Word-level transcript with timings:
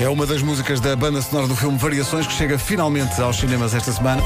É 0.00 0.08
uma 0.08 0.26
das 0.26 0.42
músicas 0.42 0.80
da 0.80 0.94
banda 0.96 1.22
sonora 1.22 1.46
do 1.46 1.54
filme 1.54 1.78
Variações 1.78 2.26
que 2.26 2.32
chega 2.32 2.58
finalmente 2.58 3.20
aos 3.20 3.36
cinemas 3.36 3.74
esta 3.74 3.92
semana. 3.92 4.20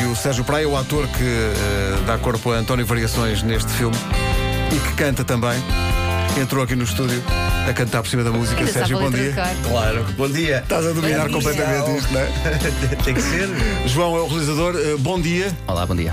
E 0.00 0.04
o 0.06 0.16
Sérgio 0.16 0.44
Praia, 0.44 0.68
o 0.68 0.76
ator 0.76 1.06
que 1.08 1.22
eh, 1.22 1.98
dá 2.06 2.16
corpo 2.18 2.52
a 2.52 2.56
António 2.56 2.86
Variações 2.86 3.42
neste 3.42 3.70
filme 3.72 3.96
e 4.74 4.78
que 4.78 4.92
canta 4.94 5.24
também, 5.24 5.62
entrou 6.40 6.64
aqui 6.64 6.74
no 6.74 6.84
estúdio 6.84 7.22
a 7.68 7.72
cantar 7.72 8.02
por 8.02 8.08
cima 8.08 8.24
da 8.24 8.30
música. 8.30 8.58
Ainda 8.60 8.72
Sérgio, 8.72 8.98
bom 8.98 9.10
dia. 9.10 9.34
Claro, 9.68 10.04
bom 10.16 10.28
dia. 10.28 10.58
Estás 10.62 10.86
a 10.86 10.92
dominar 10.92 11.28
Bom 11.28 11.38
dia. 11.38 11.50
completamente 11.50 11.98
isto, 11.98 12.12
não 12.12 12.20
é? 12.20 12.26
Tem 13.04 13.14
que 13.14 13.22
ser. 13.22 13.48
João 13.86 14.16
é 14.16 14.20
o 14.20 14.26
realizador, 14.26 14.74
eh, 14.76 14.96
bom 14.98 15.20
dia. 15.20 15.54
Olá, 15.66 15.84
bom 15.84 15.94
dia. 15.94 16.12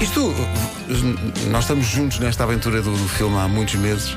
Isto, 0.00 0.34
eh, 0.90 1.48
nós 1.50 1.64
estamos 1.64 1.86
juntos 1.86 2.18
nesta 2.18 2.42
aventura 2.42 2.82
do, 2.82 2.90
do 2.90 3.08
filme 3.08 3.36
há 3.38 3.46
muitos 3.46 3.76
meses. 3.76 4.16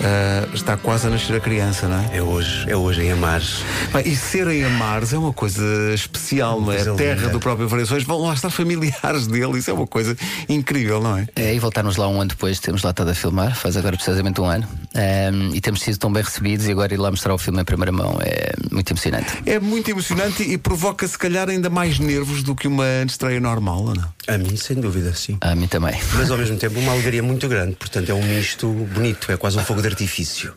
Eh, 0.00 0.48
está 0.54 0.76
quase 0.76 1.06
a 1.06 1.10
nascer 1.10 1.36
a 1.36 1.40
criança, 1.40 1.88
não 1.88 1.98
é? 1.98 2.16
É 2.18 2.22
hoje, 2.22 2.68
é 2.70 2.76
hoje 2.76 3.02
em 3.02 3.12
Amares. 3.12 3.62
Bem, 3.92 4.06
e 4.06 4.16
serem 4.16 4.64
a 4.64 4.68
Mars 4.70 5.12
é 5.12 5.18
uma 5.18 5.32
coisa 5.32 5.64
especial, 5.94 6.60
não 6.60 6.72
é? 6.72 6.76
coisa 6.76 6.92
A 6.92 6.96
terra 6.96 7.20
linda. 7.20 7.28
do 7.30 7.40
próprio 7.40 7.68
Variações, 7.68 8.04
vão 8.04 8.20
lá 8.22 8.34
estar 8.34 8.50
familiares 8.50 9.26
dele, 9.26 9.58
isso 9.58 9.70
é 9.70 9.74
uma 9.74 9.86
coisa 9.86 10.16
incrível, 10.48 11.00
não 11.00 11.16
é? 11.18 11.26
É, 11.34 11.54
e 11.54 11.58
voltarmos 11.58 11.96
lá 11.96 12.08
um 12.08 12.20
ano 12.20 12.28
depois, 12.30 12.60
temos 12.60 12.82
lá 12.82 12.90
estado 12.90 13.10
a 13.10 13.14
filmar, 13.14 13.54
faz 13.56 13.76
agora 13.76 13.96
precisamente 13.96 14.40
um 14.40 14.44
ano, 14.44 14.66
Ahm, 14.94 15.54
e 15.54 15.60
temos 15.60 15.80
sido 15.80 15.98
tão 15.98 16.10
bem 16.10 16.22
recebidos 16.22 16.66
e 16.66 16.72
agora 16.72 16.94
ir 16.94 16.96
lá 16.96 17.10
mostrar 17.10 17.34
o 17.34 17.38
filme 17.38 17.60
em 17.60 17.64
primeira 17.64 17.92
mão 17.92 18.18
é 18.22 18.52
muito 18.72 18.90
emocionante. 18.90 19.26
É 19.44 19.58
muito 19.60 19.90
emocionante 19.90 20.42
e 20.42 20.56
provoca 20.56 21.06
se 21.06 21.18
calhar 21.18 21.48
ainda 21.50 21.68
mais 21.68 21.98
nervos 21.98 22.42
do 22.42 22.54
que 22.54 22.66
uma 22.66 22.86
estreia 23.06 23.38
normal, 23.40 23.84
ou 23.84 23.94
não? 23.94 24.08
A 24.26 24.38
mim, 24.38 24.56
sem 24.56 24.76
dúvida, 24.76 25.14
sim. 25.14 25.36
A 25.40 25.54
mim 25.54 25.66
também. 25.66 25.94
Mas 26.14 26.30
ao 26.30 26.38
mesmo 26.38 26.56
tempo, 26.56 26.78
uma 26.80 26.92
alegria 26.92 27.22
muito 27.22 27.46
grande. 27.48 27.76
Portanto, 27.76 28.10
é 28.10 28.14
um 28.14 28.22
misto 28.22 28.68
bonito, 28.68 29.30
é 29.30 29.36
quase 29.36 29.58
um 29.58 29.62
fogo 29.66 29.82
de 29.82 29.88
artifício. 29.88 30.54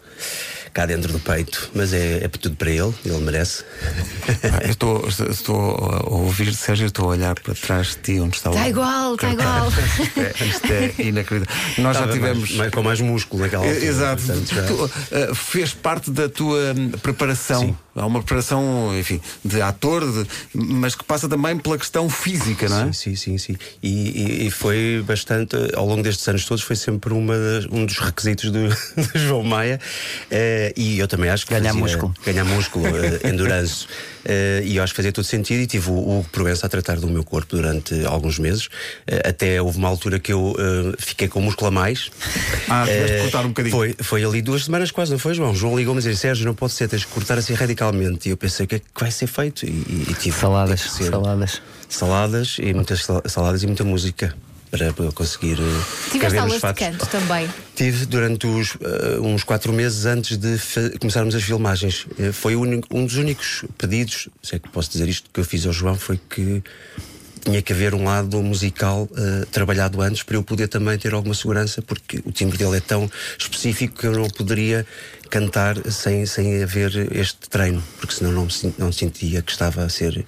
Cá 0.72 0.86
dentro 0.86 1.12
do 1.12 1.20
peito. 1.20 1.72
Mas 1.74 1.92
é, 1.94 2.24
é 2.24 2.28
tudo 2.28 2.56
para 2.56 2.70
ele, 2.70 2.94
ele 3.04 3.18
merece. 3.22 3.64
Ah, 4.44 4.64
eu 4.64 4.70
estou, 4.70 5.08
estou 5.08 5.76
a 5.76 6.10
ouvir, 6.14 6.54
Sérgio, 6.54 6.86
estou 6.86 7.06
a 7.06 7.08
olhar 7.10 7.34
para 7.40 7.56
trás 7.56 7.88
de 7.88 7.96
ti, 7.98 8.20
onde 8.20 8.38
está 8.38 8.52
o. 8.52 8.54
Está 8.54 8.70
igual, 8.70 9.16
está 9.16 9.30
igual. 9.32 9.68
Isto 9.68 10.20
é, 10.22 10.46
isto 10.46 10.72
é 10.72 10.94
inacreditável. 11.08 11.64
Nós 11.80 11.98
já 11.98 12.04
Estava 12.04 12.12
tivemos. 12.14 12.40
mais- 12.50 12.56
mais- 12.58 12.72
com 12.72 12.84
mais 12.84 13.02
músculo 13.02 13.42
naquela 13.44 13.66
altura. 13.66 13.84
Exato. 13.84 14.22
portanto, 14.22 14.54
já- 14.54 14.64
Tu, 14.68 14.86
uh, 15.32 15.36
fez 15.36 15.74
parte 15.74 16.12
da 16.12 16.30
tua 16.30 16.74
hum, 16.78 16.92
preparação. 17.02 17.62
Sim. 17.62 17.78
Há 18.00 18.06
uma 18.06 18.20
preparação, 18.24 18.98
enfim, 18.98 19.20
de 19.44 19.62
ator, 19.62 20.10
de- 20.10 20.26
mas 20.54 20.96
que 20.96 21.04
passa 21.04 21.28
também 21.28 21.58
pela 21.58 21.78
questão 21.78 22.10
física, 22.10 22.70
não 22.70 22.82
é? 22.90 22.94
Sim, 22.94 22.94
sim, 22.94 23.16
sim, 23.16 23.38
sim. 23.38 23.56
E, 23.84 23.90
e- 23.90 24.48
e 24.48 24.52
foi 24.52 25.04
bastante, 25.06 25.56
ao 25.76 25.86
longo 25.86 26.02
destes 26.02 26.26
anos 26.28 26.46
todos, 26.46 26.64
foi 26.64 26.76
sempre 26.78 27.14
uma 27.14 27.38
das- 27.38 27.66
um 27.66 27.86
dos 27.86 27.98
requisitos 27.98 28.52
do, 28.52 28.70
do 29.14 29.20
João 29.20 29.44
Maia. 29.44 29.80
Eh, 30.32 30.74
e 30.78 30.98
eu 31.00 31.08
também 31.08 31.30
acho 31.30 31.46
que. 31.46 31.54
Ganhar 31.54 31.70
fazia- 31.74 31.82
músculo. 31.82 32.14
Ganhar 32.26 32.46
músculo, 32.46 32.86
eh, 32.88 33.28
endurance. 33.30 33.86
Eh, 34.26 34.62
e 34.66 34.78
eu 34.78 34.84
acho 34.84 34.94
que 34.94 34.98
fazia 34.98 35.12
todo 35.12 35.24
sentido. 35.26 35.62
E 35.62 35.68
tive 35.68 35.90
o, 35.90 35.94
o 36.20 36.26
Proença 36.32 36.66
a 36.66 36.70
tratar 36.70 36.98
do 37.00 37.08
meu 37.08 37.24
corpo 37.24 37.56
durante 37.56 38.06
alguns 38.06 38.38
meses. 38.40 38.68
Eh, 39.08 39.22
até 39.30 39.62
houve 39.62 39.78
uma 39.78 39.88
altura 39.88 40.20
que 40.20 40.32
eu 40.34 40.56
eh, 40.60 40.96
fiquei 41.00 41.28
com 41.28 41.42
músculo 41.42 41.68
a 41.68 41.72
mais. 41.72 42.10
Ah, 42.68 42.86
tiveste 42.86 43.16
de 43.16 43.22
cortar 43.24 43.46
um 43.46 43.50
bocadinho. 43.50 43.76
Foi, 43.76 43.96
foi 44.00 44.24
ali 44.24 44.42
duas 44.42 44.66
semanas 44.66 44.92
quase, 44.92 45.12
não 45.12 45.20
foi, 45.20 45.34
João? 45.34 45.56
João 45.56 45.78
ligou-me 45.78 46.00
a 46.00 46.02
dizer: 46.02 46.16
Sérgio, 46.16 46.46
não 46.46 46.54
pode 46.54 46.74
ser, 46.74 46.88
tens 46.88 47.02
de 47.02 47.08
cortar 47.08 47.38
assim 47.38 47.54
radicalmente. 47.54 48.28
E 48.28 48.32
eu 48.32 48.38
pensei: 48.38 48.66
o 48.66 48.68
que 48.70 48.76
é 48.76 48.80
que 48.80 48.86
vai 49.00 49.12
ser 49.12 49.28
feito? 49.28 49.66
E, 49.66 49.70
e, 49.70 50.06
e 50.10 50.14
tive 50.16 50.38
Saladas, 50.38 50.82
que 50.84 50.92
ser- 50.92 51.10
saladas. 51.10 51.62
saladas 51.88 52.58
e 52.60 52.74
muitas 52.74 53.04
sal- 53.06 53.24
saladas 53.26 53.64
e 53.64 53.68
muita 53.68 53.84
música 53.84 54.36
para, 54.70 54.94
para 54.94 55.06
eu 55.06 55.12
conseguir 55.14 55.58
eh, 55.60 56.12
Tiveste 56.12 56.38
aulas 56.38 56.62
de 56.62 56.74
canto 56.74 57.06
também. 57.08 57.50
Tive 57.76 58.06
durante 58.06 58.46
os, 58.48 58.78
eh, 58.82 59.20
uns 59.20 59.44
quatro 59.44 59.74
meses 59.74 60.06
antes 60.06 60.38
de 60.38 60.58
começarmos 61.00 61.34
as 61.36 61.44
filmagens. 61.44 62.06
Eh, 62.20 62.32
foi 62.32 62.56
único- 62.56 62.88
um 62.96 63.06
dos 63.06 63.16
únicos 63.16 63.64
pedidos, 63.78 64.30
se 64.44 64.56
é 64.56 64.60
que 64.60 64.70
posso 64.70 64.92
dizer 64.92 65.08
isto, 65.10 65.30
que 65.34 65.40
eu 65.40 65.44
fiz 65.46 65.66
ao 65.66 65.74
João 65.74 65.96
foi 65.96 66.20
que 66.30 66.62
tinha 67.42 67.62
que 67.62 67.72
haver 67.72 67.94
um 67.96 68.04
lado 68.04 68.42
musical 68.44 69.08
eh, 69.18 69.46
trabalhado 69.52 70.02
antes 70.02 70.24
para 70.24 70.36
eu 70.36 70.44
poder 70.44 70.68
também 70.68 70.98
ter 70.98 71.14
alguma 71.14 71.34
segurança, 71.34 71.82
porque 71.82 72.22
o 72.26 72.32
timbre 72.32 72.58
dele 72.58 72.78
é 72.78 72.82
tão 72.82 73.10
específico 73.40 73.98
que 74.00 74.06
eu 74.08 74.12
não 74.12 74.30
poderia 74.30 74.86
cantar 75.30 75.78
sem, 75.92 76.26
sem 76.26 76.64
haver 76.64 76.92
este 77.16 77.48
treino, 77.50 77.84
porque 78.00 78.14
senão 78.16 78.32
não, 78.32 78.46
me 78.46 78.74
não 78.78 78.92
sentia 78.92 79.42
que 79.42 79.52
estava 79.52 79.84
a 79.84 79.90
ser 79.90 80.26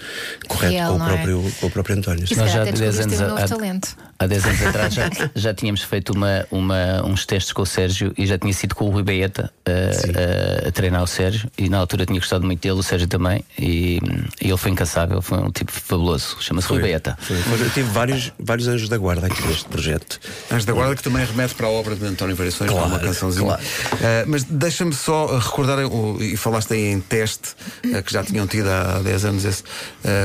correto 0.48 0.74
Real, 0.74 0.94
com, 0.98 1.00
o 1.00 1.04
é? 1.04 1.08
próprio, 1.14 1.54
com 1.60 1.68
o 1.68 1.72
próprio 1.72 1.98
António. 1.98 2.26
Nós 2.38 2.52
já 2.52 2.62
há 2.62 2.64
10 2.66 2.80
descobriste 2.80 3.24
anos 3.24 3.32
um 3.34 3.44
a- 3.44 3.48
talento. 3.48 3.98
Há 4.20 4.28
10 4.28 4.46
anos 4.46 4.62
atrás 4.68 4.94
já, 4.94 5.10
já 5.36 5.54
tínhamos 5.54 5.82
feito 5.82 6.14
uma, 6.14 6.46
uma- 6.52 7.04
uns 7.06 7.26
testes 7.26 7.52
com 7.54 7.64
o 7.64 7.66
Sérgio 7.66 8.14
e 8.18 8.28
já 8.28 8.38
tinha 8.38 8.54
sido 8.54 8.76
com 8.76 8.86
o 8.86 8.90
Rui 8.92 9.02
Baeta 9.04 9.52
a, 9.66 10.66
a- 10.66 10.68
a 10.68 10.72
treinar 10.72 11.02
o 11.02 11.08
Sérgio 11.08 11.50
e 11.58 11.68
na 11.70 11.78
altura 11.80 12.06
tinha 12.06 12.20
gostado 12.20 12.46
muito 12.46 12.62
dele, 12.62 12.80
o 12.80 12.84
Sérgio 12.84 13.08
também, 13.08 13.44
e, 13.58 14.00
e 14.42 14.48
ele 14.48 14.58
foi 14.58 14.72
incansável, 14.72 15.22
foi 15.22 15.40
um 15.40 15.50
tipo 15.52 15.72
fabuloso, 15.72 16.38
chama-se 16.40 16.68
Rui 16.68 16.82
Baeta. 16.82 17.18
Foi. 17.20 17.36
Eu 17.38 17.70
tive 17.72 17.90
vários, 17.90 18.32
vários 18.40 18.68
anjos 18.68 18.88
da 18.90 18.98
guarda 18.98 19.26
aqui 19.28 19.42
neste 19.48 19.66
projeto. 19.66 20.20
Antes 20.52 20.66
da 20.66 20.74
guarda 20.74 20.96
que 20.96 21.02
também 21.04 21.26
remete 21.26 21.56
para 21.56 21.66
a 21.68 21.72
obra 21.72 21.96
de 21.96 22.06
António 22.06 22.36
Variações, 22.36 22.70
para 22.72 22.80
uma 22.80 22.90
Claro, 22.90 23.06
cançãozinha. 23.08 23.46
claro. 23.46 23.62
Uh, 23.64 23.98
mas 24.28 24.44
deixa-me 24.44 24.91
só 24.96 25.26
uh, 25.26 25.38
recordar, 25.38 25.80
uh, 25.86 26.22
e 26.22 26.36
falaste 26.38 26.74
aí 26.74 26.92
em 26.92 27.00
teste, 27.00 27.56
uh, 27.86 28.04
que 28.04 28.12
já 28.12 28.24
tinham 28.24 28.48
tido 28.48 28.68
há 28.68 29.00
10 29.00 29.26
anos 29.26 29.46
esse, 29.46 29.64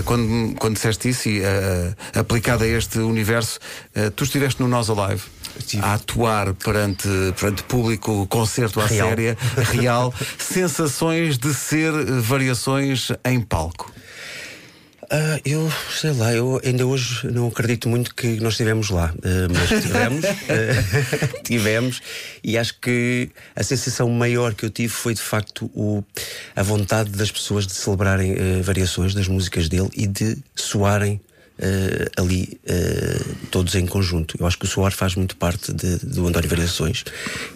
quando, 0.04 0.54
quando 0.56 0.74
disseste 0.74 1.08
isso 1.08 1.28
e 1.28 1.42
aplicado 2.14 2.64
a 2.64 2.66
este 2.66 2.98
universo, 2.98 3.58
tu 4.14 4.24
estiveste 4.24 4.60
no 4.60 4.68
Nós 4.68 4.88
Alive. 4.90 5.22
Estive. 5.58 5.82
A 5.82 5.94
atuar 5.94 6.52
perante, 6.52 7.08
perante 7.38 7.62
público, 7.62 8.26
concerto 8.26 8.80
à 8.80 8.86
Real. 8.86 9.08
séria, 9.08 9.38
real, 9.72 10.14
sensações 10.38 11.38
de 11.38 11.54
ser 11.54 11.92
variações 12.20 13.08
em 13.24 13.40
palco. 13.40 13.90
Ah, 15.10 15.40
eu 15.44 15.70
sei 15.90 16.12
lá, 16.12 16.32
eu 16.32 16.60
ainda 16.64 16.86
hoje 16.86 17.26
não 17.30 17.46
acredito 17.48 17.88
muito 17.88 18.14
que 18.14 18.40
nós 18.40 18.54
estivemos 18.54 18.90
lá, 18.90 19.14
Ah, 19.22 19.48
mas 19.50 19.82
tivemos, 19.82 20.24
ah, 20.26 21.40
tivemos, 21.44 22.02
e 22.42 22.58
acho 22.58 22.78
que 22.80 23.30
a 23.54 23.62
sensação 23.62 24.08
maior 24.10 24.54
que 24.54 24.66
eu 24.66 24.70
tive 24.70 24.88
foi 24.88 25.14
de 25.14 25.20
facto 25.20 25.70
o, 25.74 26.02
a 26.54 26.62
vontade 26.62 27.10
das 27.10 27.30
pessoas 27.30 27.66
de 27.66 27.72
celebrarem 27.74 28.34
variações 28.62 29.14
das 29.14 29.28
músicas 29.28 29.68
dele 29.68 29.90
e 29.94 30.06
de 30.06 30.36
soarem. 30.54 31.20
Ah, 31.60 32.20
ali 32.22 32.58
ah, 32.68 33.34
todos 33.50 33.74
em 33.74 33.86
conjunto. 33.86 34.36
Eu 34.38 34.46
acho 34.46 34.58
que 34.58 34.64
o 34.64 34.68
soar 34.68 34.92
faz 34.92 35.14
muito 35.14 35.36
parte 35.36 35.72
de- 35.72 35.98
do 35.98 36.26
António 36.26 36.48
Variações 36.48 37.04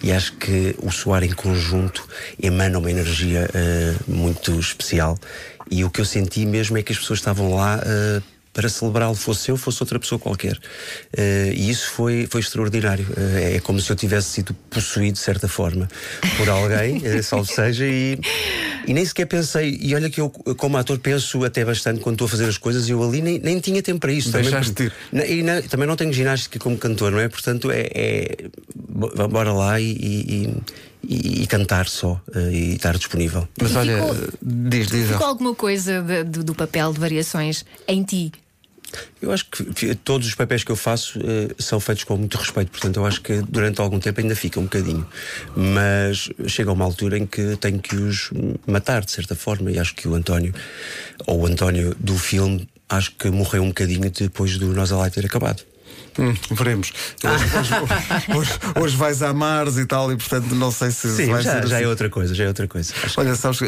e 0.03 0.11
acho 0.11 0.33
que 0.37 0.75
o 0.81 0.91
soar 0.91 1.23
em 1.23 1.31
conjunto 1.33 2.07
emana 2.41 2.77
uma 2.79 2.89
energia 2.91 3.49
ah, 3.53 4.03
muito 4.07 4.59
especial. 4.59 5.17
E 5.69 5.83
o 5.83 5.89
que 5.89 6.01
eu 6.01 6.05
senti 6.05 6.45
mesmo 6.45 6.77
é 6.77 6.83
que 6.83 6.91
as 6.91 6.99
pessoas 6.99 7.19
estavam 7.19 7.53
lá 7.55 7.79
para 8.53 8.67
celebrá-lo, 8.67 9.15
fosse 9.15 9.49
eu, 9.49 9.55
fosse 9.57 9.81
outra 9.81 9.97
pessoa 9.99 10.19
qualquer. 10.19 10.57
Ah, 11.17 11.21
e 11.53 11.69
isso 11.69 11.89
foi, 11.91 12.27
foi 12.29 12.41
extraordinário. 12.41 13.07
Ah, 13.17 13.39
é 13.55 13.59
como 13.59 13.79
se 13.79 13.89
eu 13.89 13.95
tivesse 13.95 14.27
sido 14.29 14.53
possuído, 14.69 15.13
de 15.13 15.19
certa 15.19 15.47
forma, 15.47 15.87
por 16.37 16.49
alguém, 16.49 17.01
eh, 17.05 17.21
salvo 17.21 17.45
seja, 17.45 17.85
e, 17.85 18.19
e 18.87 18.93
nem 18.93 19.05
sequer 19.05 19.25
pensei. 19.25 19.77
E 19.81 19.95
olha 19.95 20.09
que 20.09 20.19
eu, 20.19 20.29
como 20.29 20.77
ator, 20.77 20.99
penso 20.99 21.43
até 21.45 21.63
bastante 21.63 22.01
quando 22.01 22.15
estou 22.15 22.25
a 22.25 22.29
fazer 22.29 22.45
as 22.45 22.57
coisas, 22.57 22.87
e 22.87 22.91
eu 22.91 23.01
ali 23.03 23.21
nem, 23.21 23.39
nem 23.39 23.59
tinha 23.59 23.81
tempo 23.81 23.99
para 24.01 24.11
isso. 24.11 24.31
Deixaste 24.31 24.73
também. 24.73 24.91
Na- 25.11 25.25
e 25.25 25.43
na- 25.43 25.61
também 25.61 25.87
não 25.87 25.95
tenho 25.95 26.11
ginástica 26.11 26.59
como 26.59 26.77
cantor, 26.77 27.11
não 27.11 27.19
é? 27.19 27.29
Portanto, 27.29 27.71
é. 27.71 27.89
é 27.93 28.35
bo- 28.75 29.11
bora 29.29 29.53
lá 29.53 29.79
e. 29.79 29.91
e- 29.91 30.43
e- 30.45 30.55
e 31.07 31.47
cantar 31.47 31.87
só 31.87 32.19
eh, 32.35 32.49
e 32.51 32.75
estar 32.75 32.97
disponível. 32.97 33.47
Mas 33.61 33.71
E 33.71 33.77
olha, 33.77 33.97
ficou- 33.97 34.27
diz, 34.41 34.87
diz. 34.87 35.07
Ficou 35.09 35.27
alguma 35.27 35.55
coisa 35.55 36.01
de- 36.01 36.23
do, 36.23 36.43
do 36.43 36.55
papel 36.55 36.93
de 36.93 36.99
variações 36.99 37.65
em 37.87 38.03
ti? 38.03 38.31
Eu 39.21 39.31
acho 39.31 39.45
que 39.45 39.95
todos 39.95 40.27
os 40.27 40.35
papéis 40.35 40.65
que 40.65 40.71
eu 40.71 40.75
faço 40.75 41.17
eh, 41.19 41.55
são 41.57 41.79
feitos 41.79 42.03
com 42.03 42.17
muito 42.17 42.37
respeito, 42.37 42.71
portanto, 42.71 42.97
eu 42.97 43.05
acho 43.05 43.21
que 43.21 43.41
durante 43.47 43.79
algum 43.79 43.99
tempo 43.99 44.19
ainda 44.19 44.35
fica 44.35 44.59
um 44.59 44.63
bocadinho. 44.63 45.07
Mas 45.55 46.29
chega 46.47 46.71
uma 46.71 46.83
altura 46.85 47.17
em 47.17 47.25
que 47.25 47.55
tenho 47.57 47.79
que 47.79 47.95
os 47.95 48.29
matar, 48.67 49.03
de 49.05 49.11
certa 49.11 49.33
forma, 49.35 49.71
e 49.71 49.79
acho 49.79 49.95
que 49.95 50.07
o 50.07 50.13
António, 50.15 50.53
ou 51.25 51.41
o 51.41 51.45
António 51.45 51.95
do 51.99 52.17
filme, 52.17 52.67
acho 52.89 53.11
que 53.15 53.29
morreu 53.29 53.63
um 53.63 53.67
bocadinho 53.69 54.09
depois 54.11 54.57
do 54.57 54.73
Nós 54.73 54.91
Alive 54.91 55.11
ter 55.15 55.25
acabado. 55.25 55.63
Hum, 56.19 56.33
veremos. 56.51 56.91
Hoje, 57.23 57.45
hoje- 57.57 58.37
hoje- 58.37 58.59
hoje 58.81 58.97
vais 58.97 59.21
a 59.23 59.33
Mars 59.33 59.77
e 59.77 59.85
tal, 59.85 60.11
e 60.11 60.17
portanto 60.17 60.53
não 60.55 60.69
sei 60.71 60.91
se 60.91 61.09
Sim, 61.15 61.31
vai 61.31 61.41
já, 61.41 61.53
ser 61.61 61.67
já 61.67 61.75
assim. 61.77 61.85
é 61.85 61.87
outra 61.87 62.09
coisa, 62.09 62.35
já 62.35 62.43
é 62.43 62.47
outra 62.49 62.67
coisa. 62.67 62.93
Acho 63.03 63.19
Olha, 63.19 63.35
sabes, 63.35 63.59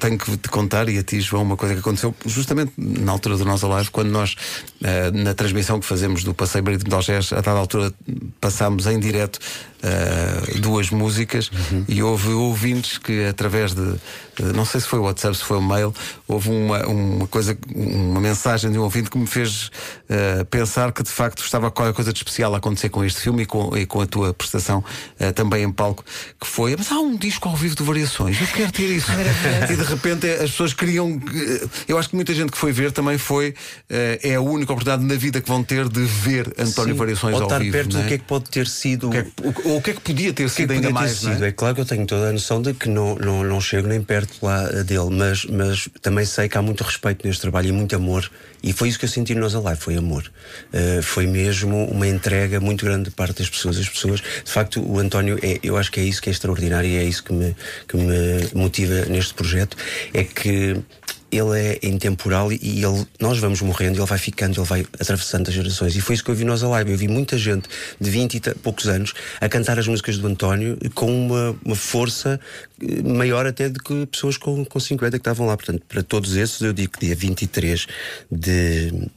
tenho 0.00 0.18
que 0.18 0.36
te 0.36 0.48
contar 0.48 0.88
e 0.88 0.98
a 0.98 1.02
ti, 1.02 1.20
João, 1.20 1.42
uma 1.44 1.56
coisa 1.56 1.74
que 1.74 1.80
aconteceu 1.80 2.14
justamente 2.26 2.72
na 2.76 3.12
altura 3.12 3.36
do 3.36 3.44
nosso 3.44 3.68
live, 3.68 3.88
quando 3.90 4.10
nós, 4.10 4.34
eh, 4.82 5.10
na 5.12 5.32
transmissão 5.32 5.78
que 5.78 5.86
fazemos 5.86 6.24
do 6.24 6.34
Passeio 6.34 6.64
Marítimo 6.64 6.88
de 6.90 6.94
Algés, 6.96 7.32
a 7.32 7.36
dada 7.40 7.58
altura 7.58 7.92
passámos 8.40 8.86
em 8.86 8.98
direto 8.98 9.38
uh, 9.82 10.60
duas 10.60 10.90
músicas 10.90 11.50
Uhum. 11.70 11.84
e 11.88 12.02
houve 12.02 12.28
ouvintes 12.30 12.98
que 12.98 13.24
através 13.26 13.74
de 13.74 13.94
não 14.54 14.64
sei 14.64 14.80
se 14.80 14.86
foi 14.86 14.98
o 14.98 15.02
WhatsApp, 15.02 15.36
se 15.36 15.44
foi 15.44 15.58
o 15.58 15.62
mail, 15.62 15.94
houve 16.26 16.48
uma, 16.48 16.86
uma 16.86 17.26
coisa, 17.26 17.56
uma 17.74 18.20
mensagem 18.20 18.70
de 18.72 18.78
um 18.78 18.82
ouvinte 18.82 19.10
que 19.10 19.18
me 19.18 19.26
fez 19.26 19.66
uh, 20.08 20.44
pensar 20.50 20.90
que 20.92 21.02
de 21.02 21.10
facto 21.10 21.42
estava 21.44 21.70
qualquer 21.70 21.92
coisa 21.94 22.12
de 22.12 22.18
especial 22.18 22.54
a 22.54 22.58
acontecer 22.58 22.88
com 22.88 23.04
este 23.04 23.20
filme 23.20 23.42
e 23.42 23.46
com, 23.46 23.76
e 23.76 23.84
com 23.84 24.00
a 24.00 24.06
tua 24.06 24.32
prestação 24.32 24.82
uh, 25.20 25.32
também 25.34 25.62
em 25.64 25.70
palco, 25.70 26.02
que 26.40 26.46
foi, 26.46 26.74
mas 26.76 26.90
há 26.90 26.98
um 26.98 27.14
disco 27.16 27.48
ao 27.48 27.54
vivo 27.56 27.74
de 27.76 27.82
variações, 27.82 28.40
eu 28.40 28.46
quero 28.46 28.72
ter 28.72 28.88
isso. 28.90 29.10
e 29.70 29.76
de 29.76 29.82
repente 29.84 30.26
as 30.30 30.50
pessoas 30.50 30.72
queriam. 30.72 31.20
Eu 31.86 31.98
acho 31.98 32.08
que 32.08 32.16
muita 32.16 32.32
gente 32.34 32.50
que 32.52 32.58
foi 32.58 32.72
ver 32.72 32.90
também 32.92 33.18
foi, 33.18 33.50
uh, 33.50 33.54
é 34.22 34.34
a 34.36 34.40
única 34.40 34.72
oportunidade 34.72 35.06
na 35.06 35.14
vida 35.18 35.40
que 35.40 35.48
vão 35.48 35.62
ter 35.62 35.88
de 35.88 36.00
ver 36.04 36.48
António 36.58 36.94
Sim, 36.94 36.98
Variações 36.98 37.34
ou 37.34 37.42
ao 37.42 37.46
estar 37.48 37.58
vivo. 37.58 37.72
perto 37.72 37.92
não 37.92 38.00
é? 38.00 38.02
do 38.04 38.08
que 38.08 38.14
é 38.14 38.18
que 38.18 38.24
pode 38.24 38.44
ter 38.50 38.66
sido. 38.66 39.08
O 39.08 39.10
que 39.10 39.16
é 39.18 39.22
que- 39.24 39.32
o- 39.68 39.71
ou 39.72 39.78
o 39.78 39.82
que 39.82 39.90
é 39.90 39.94
que 39.94 40.00
podia 40.00 40.32
ter 40.32 40.34
que 40.34 40.42
é 40.42 40.48
sido 40.48 40.68
que 40.68 40.74
ainda 40.74 40.90
mais? 40.90 41.24
é? 41.24 41.32
sido? 41.32 41.44
É 41.44 41.52
claro 41.52 41.74
que 41.74 41.80
eu 41.80 41.84
tenho 41.84 42.06
toda 42.06 42.28
a 42.28 42.32
noção 42.32 42.60
de 42.60 42.74
que 42.74 42.88
não, 42.88 43.14
não, 43.16 43.42
não 43.42 43.60
chego 43.60 43.88
nem 43.88 44.02
perto 44.02 44.44
lá 44.44 44.68
eh, 44.70 44.84
dele, 44.84 45.08
mas, 45.10 45.44
mas 45.46 45.88
também 46.00 46.24
sei 46.24 46.48
que 46.48 46.58
há 46.58 46.62
muito 46.62 46.84
respeito 46.84 47.26
neste 47.26 47.40
trabalho 47.40 47.68
e 47.68 47.72
muito 47.72 47.96
amor. 47.96 48.30
E 48.62 48.72
foi 48.72 48.88
isso 48.88 48.98
que 48.98 49.06
eu 49.06 49.08
senti 49.08 49.34
Nós 49.34 49.54
Alive, 49.54 49.80
foi 49.80 49.96
amor. 49.96 50.30
Eh, 50.72 51.00
foi 51.02 51.26
mesmo 51.26 51.86
uma 51.86 52.06
entrega 52.06 52.60
muito 52.60 52.84
grande 52.84 53.04
de 53.04 53.10
parte 53.10 53.38
das 53.38 53.48
pessoas. 53.48 53.78
As 53.78 53.88
pessoas, 53.88 54.20
de 54.20 54.50
facto, 54.50 54.80
o 54.80 54.98
António, 54.98 55.38
é, 55.42 55.58
eu 55.62 55.76
acho 55.76 55.90
que 55.90 56.00
é 56.00 56.04
isso 56.04 56.20
que 56.20 56.28
é 56.28 56.32
extraordinário 56.32 56.88
e 56.88 56.96
é 56.96 57.04
isso 57.04 57.24
que 57.24 57.32
me, 57.32 57.56
que 57.88 57.96
me 57.96 58.50
motiva 58.54 59.06
neste 59.06 59.34
projeto. 59.34 59.76
É 60.12 60.22
que 60.22 60.76
ele 61.32 61.58
é 61.58 61.78
intemporal 61.82 62.52
e 62.52 62.84
ele, 62.84 63.06
nós 63.18 63.38
vamos 63.38 63.62
morrendo, 63.62 63.98
ele 63.98 64.06
vai 64.06 64.18
ficando, 64.18 64.60
ele 64.60 64.66
vai 64.66 64.86
atravessando 65.00 65.48
as 65.48 65.54
gerações. 65.54 65.96
E 65.96 66.00
foi 66.00 66.14
isso 66.14 66.22
que 66.22 66.30
eu 66.30 66.34
vi 66.34 66.44
nós 66.44 66.62
a 66.62 66.68
live. 66.68 66.92
Eu 66.92 66.98
vi 66.98 67.08
muita 67.08 67.38
gente 67.38 67.68
de 67.98 68.10
20 68.10 68.34
e 68.34 68.54
poucos 68.56 68.86
anos 68.86 69.14
a 69.40 69.48
cantar 69.48 69.78
as 69.78 69.88
músicas 69.88 70.18
do 70.18 70.26
António 70.26 70.78
com 70.94 71.10
uma, 71.10 71.56
uma 71.64 71.74
força 71.74 72.38
eh, 72.80 73.02
maior 73.02 73.46
até 73.46 73.70
do 73.70 73.82
que 73.82 74.04
pessoas 74.06 74.36
com, 74.36 74.62
com 74.64 74.78
50 74.78 75.12
que 75.12 75.16
estavam 75.16 75.46
lá. 75.46 75.56
Portanto, 75.56 75.82
para 75.88 76.02
todos 76.02 76.36
esses, 76.36 76.60
eu 76.60 76.72
digo 76.72 76.92
que 76.92 77.06
dia 77.06 77.16
23 77.16 77.86
de. 78.30 79.08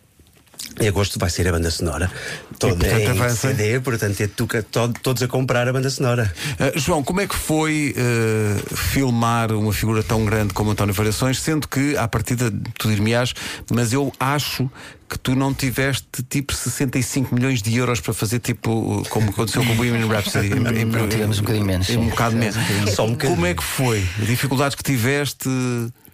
Em 0.80 0.88
agosto 0.90 1.18
vai 1.18 1.30
ser 1.30 1.48
a 1.48 1.52
banda 1.54 1.72
sonora 1.72 2.12
toda 2.60 2.76
portanto, 2.76 3.00
em 3.00 3.08
avança. 3.08 3.48
CD, 3.50 3.80
portanto 3.80 4.20
é 4.22 4.28
tu, 4.28 4.46
to- 4.72 4.94
todos 5.02 5.24
a 5.24 5.28
comprar 5.28 5.68
a 5.68 5.72
banda 5.74 5.90
sonora. 5.90 6.34
Uh, 6.76 6.78
João, 6.80 7.02
como 7.02 7.22
é 7.22 7.28
que 7.28 7.36
foi 7.36 7.96
uh, 7.98 8.76
filmar 8.76 9.52
uma 9.54 9.72
figura 9.72 10.04
tão 10.04 10.26
grande 10.26 10.54
como 10.54 10.72
António 10.72 10.94
Variações, 10.94 11.40
sendo 11.40 11.68
que, 11.68 11.96
à 11.96 12.08
partida, 12.08 12.52
tu 12.78 12.90
dir-me-ás, 12.90 13.34
mas 13.72 13.94
eu 13.94 14.12
acho 14.20 14.70
que 15.08 15.18
tu 15.20 15.34
não 15.36 15.54
tiveste 15.54 16.08
tipo 16.30 16.52
65 16.54 17.34
milhões 17.36 17.62
de 17.62 17.74
euros 17.78 18.02
para 18.02 18.14
fazer 18.14 18.40
tipo 18.40 19.04
como 19.10 19.30
aconteceu 19.30 19.64
com 19.64 19.72
o 19.72 19.76
Bohemian 19.76 20.08
Rhapsody. 20.08 20.48
Em- 20.54 20.82
em- 20.82 20.86
Não, 20.86 21.08
tivemos 21.08 21.38
um 21.40 21.42
bocadinho 21.42 21.66
menos. 21.66 21.90
Um 21.92 22.10
bocado 22.10 22.36
menos. 22.36 22.56
Só 22.94 23.06
um 23.06 23.12
bocadinho. 23.12 23.36
Como 23.36 23.46
é 23.48 23.54
que 23.54 23.64
foi? 23.64 24.06
Dificuldades 24.20 24.76
que 24.76 24.84
tiveste? 24.84 25.48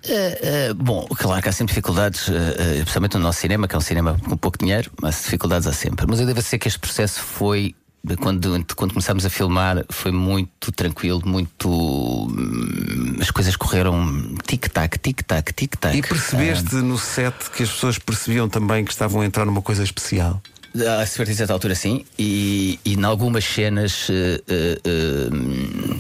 Uh, 0.04 0.72
uh, 0.72 0.74
bom, 0.74 1.06
claro 1.16 1.42
que 1.42 1.50
há 1.50 1.52
sempre 1.52 1.74
dificuldades, 1.74 2.28
uh, 2.28 2.34
especialmente 2.78 3.18
no 3.18 3.24
nosso 3.24 3.40
cinema, 3.40 3.68
que 3.68 3.76
é 3.76 3.78
um 3.78 3.82
cinema 3.82 4.18
com 4.28 4.36
pouco 4.36 4.58
dinheiro, 4.58 4.92
mas 5.02 5.24
dificuldades 5.24 5.68
há 5.68 5.74
sempre. 5.74 6.06
Mas 6.08 6.20
eu 6.20 6.26
devo 6.26 6.42
dizer 6.42 6.58
que 6.58 6.68
este 6.68 6.80
processo 6.80 7.20
foi. 7.20 7.76
Quando, 8.20 8.66
quando 8.76 8.94
começámos 8.94 9.28
a 9.28 9.30
filmar 9.30 9.86
foi 9.92 10.12
muito 10.12 10.72
tranquilo, 10.72 11.22
muito. 11.24 11.70
hum, 11.70 13.18
As 13.22 13.30
coisas 13.30 13.56
correram 13.56 14.36
tic-tac, 14.48 14.98
tic-tac, 14.98 15.54
tic-tac. 15.54 15.96
E 15.96 16.02
percebeste 16.02 16.78
no 16.78 16.98
set 16.98 17.36
que 17.56 17.62
as 17.62 17.70
pessoas 17.70 18.00
percebiam 18.00 18.50
também 18.50 18.84
que 18.84 18.92
estavam 18.92 19.22
a 19.22 19.26
entrar 19.26 19.46
numa 19.46 19.62
coisa 19.62 19.84
especial? 19.84 20.42
A 20.74 21.06
certa 21.06 21.52
altura 21.52 21.76
sim, 21.76 22.06
e, 22.18 22.80
e 22.86 22.94
em 22.94 23.04
algumas 23.04 23.44
cenas, 23.44 24.08
eh, 24.10 24.42
eh, 24.48 25.30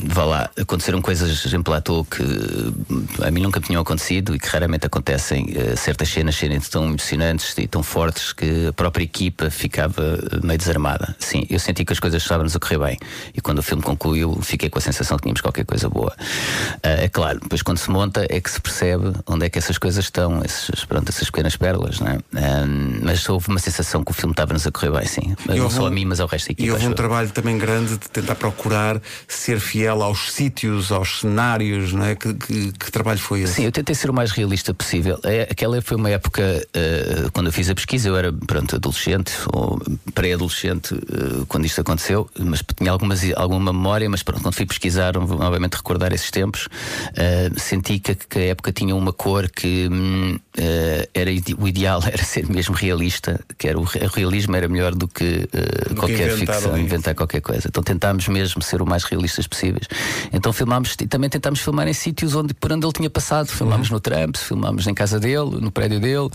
vá 0.05 0.23
lá, 0.23 0.49
aconteceram 0.57 1.01
coisas 1.01 1.53
em 1.53 1.61
platô 1.61 2.05
que 2.05 2.23
a 3.21 3.29
mim 3.31 3.41
nunca 3.41 3.59
tinham 3.59 3.81
acontecido 3.81 4.33
e 4.33 4.39
que 4.39 4.47
raramente 4.47 4.85
acontecem. 4.85 5.53
eh, 5.55 5.75
certas 5.75 6.07
cenas 6.07 6.35
serem 6.35 6.59
tão 6.61 6.85
emocionantes 6.85 7.53
e 7.57 7.67
tão 7.67 7.83
fortes 7.83 8.31
que 8.31 8.67
a 8.67 8.73
própria 8.73 9.03
equipa 9.03 9.49
ficava 9.49 10.17
meio 10.41 10.57
desarmada. 10.57 11.15
Sim, 11.19 11.45
eu 11.49 11.59
senti 11.59 11.83
que 11.83 11.91
as 11.91 11.99
coisas 11.99 12.21
estavam-nos 12.21 12.55
a 12.55 12.59
correr 12.59 12.77
bem 12.77 12.97
e 13.35 13.41
quando 13.41 13.59
o 13.59 13.63
filme 13.63 13.83
concluiu 13.83 14.39
fiquei 14.41 14.69
com 14.69 14.79
a 14.79 14.81
sensação 14.81 15.17
que 15.17 15.23
tínhamos 15.23 15.41
qualquer 15.41 15.65
coisa 15.65 15.89
boa. 15.89 16.15
É 16.81 17.09
claro, 17.09 17.41
depois 17.41 17.61
quando 17.61 17.77
se 17.77 17.89
monta 17.91 18.25
é 18.29 18.39
que 18.39 18.49
se 18.49 18.61
percebe 18.61 19.11
onde 19.27 19.45
é 19.45 19.49
que 19.49 19.57
essas 19.59 19.77
coisas 19.77 20.05
estão, 20.05 20.41
esses, 20.45 20.85
pronto, 20.85 21.09
essas 21.09 21.29
pequenas 21.29 21.57
pérolas, 21.57 21.99
não 21.99 22.07
é? 22.07 22.19
Ah, 22.35 22.65
mas 23.01 23.27
houve 23.27 23.49
uma 23.49 23.59
sensação 23.59 24.03
que 24.03 24.11
o 24.11 24.13
filme 24.13 24.31
estava-nos 24.31 24.60
a 24.67 24.71
correr 24.71 24.91
bem, 24.91 25.05
sim. 25.07 25.35
Mas 25.45 25.57
não 25.57 25.69
só 25.69 25.83
um- 25.83 25.85
a 25.87 25.91
mim, 25.91 26.05
mas 26.05 26.19
ao 26.19 26.27
resto 26.27 26.47
da 26.47 26.51
equipa. 26.53 26.67
E 26.67 26.71
houve 26.71 26.87
um 26.87 26.93
trabalho 26.93 27.29
também 27.31 27.57
grande 27.57 27.91
de 27.97 28.09
tentar 28.09 28.35
procurar 28.35 29.01
ser 29.27 29.59
fiel 29.59 30.01
aos 30.03 30.31
sítios, 30.31 30.91
aos 30.91 31.19
cenários, 31.21 31.93
não 31.93 32.05
é? 32.05 32.15
Que, 32.15 32.33
que- 32.33 32.71
que 32.71 32.91
trabalho 32.91 33.19
foi 33.19 33.41
esse? 33.41 33.55
Sim, 33.55 33.65
eu 33.65 33.71
tentei 33.71 33.95
ser 33.95 34.09
o 34.09 34.13
mais 34.13 34.31
realista 34.31 34.73
possível. 34.73 35.19
É, 35.23 35.47
aquela 35.49 35.81
foi 35.81 35.97
uma 35.97 36.09
época, 36.09 36.41
eh, 36.73 37.27
quando 37.33 37.47
eu 37.47 37.53
fiz 37.53 37.69
a 37.69 37.75
pesquisa, 37.75 38.09
eu 38.09 38.15
era 38.17 38.31
pronto, 38.33 38.75
adolescente 38.75 39.33
ou 39.53 39.79
pré-adolescente 40.13 40.93
eh, 40.95 41.43
quando 41.47 41.65
isto 41.65 41.81
aconteceu, 41.81 42.29
mas 42.39 42.63
tinha 42.77 42.91
algumas, 42.91 43.21
alguma 43.35 43.73
memória, 43.73 44.09
mas 44.09 44.23
pronto, 44.23 44.41
quando 44.41 44.53
fui 44.55 44.65
pesquisar, 44.65 45.13
novamente 45.13 45.75
recordar 45.75 46.13
esses 46.13 46.29
tempos, 46.31 46.67
eh, 47.15 47.49
senti 47.57 47.99
que, 47.99 48.15
que 48.15 48.39
a 48.39 48.45
época 48.47 48.71
tinha 48.71 48.95
uma 48.95 49.11
cor 49.13 49.49
que 49.49 49.87
hum, 49.91 50.37
era 51.13 51.31
o 51.57 51.67
ideal 51.67 52.01
era 52.05 52.23
ser 52.23 52.47
mesmo 52.47 52.75
realista, 52.75 53.39
que 53.57 53.67
era 53.67 53.79
o, 53.79 53.83
re- 53.83 53.99
era 54.57 54.67
melhor 54.67 54.93
do 54.95 55.07
que 55.07 55.47
eh, 55.53 55.89
que 55.89 55.95
qualquer 55.95 56.31
inventar 56.33 56.55
ficção, 56.55 56.77
inventar 56.77 57.15
qualquer 57.15 57.41
coisa. 57.41 57.67
Então 57.67 57.81
tentámos 57.83 58.27
mesmo 58.27 58.61
ser 58.61 58.81
o 58.81 58.85
mais 58.85 59.03
realistas 59.03 59.47
possíveis. 59.47 59.87
Então 60.31 60.51
filmámos 60.53 60.95
e 61.01 61.07
também 61.07 61.29
tentámos 61.29 61.59
filmar 61.61 61.87
em 61.87 61.93
sítios 61.93 62.35
onde, 62.35 62.53
por 62.53 62.71
onde 62.71 62.85
ele 62.85 62.93
tinha 62.93 63.09
passado. 63.09 63.47
Filmámos 63.47 63.89
Uhum. 63.89 63.95
no 63.95 63.99
Trump, 63.99 64.35
filmámos 64.37 64.87
em 64.87 64.93
casa 64.93 65.19
dele, 65.19 65.57
no 65.59 65.71
prédio 65.71 65.99
dele, 65.99 66.29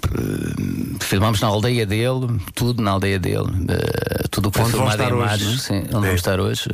p- 0.00 1.04
filmámos 1.04 1.40
na 1.40 1.48
aldeia 1.48 1.86
dele, 1.86 2.40
tudo 2.54 2.82
na 2.82 2.92
aldeia 2.92 3.18
dele. 3.18 3.46
eh, 3.68 4.24
tudo 4.30 4.48
o 4.48 4.52
que 4.52 4.58
foi 4.60 4.70
filmado 4.70 4.90
em 5.02 5.04
estar 5.06 5.14
hoje, 5.14 5.24
imagens. 5.24 5.54
é? 5.54 5.58
Sim, 5.66 5.78
onde 5.84 5.90
vamos 5.90 6.14
estar 6.14 6.40
hoje. 6.40 6.64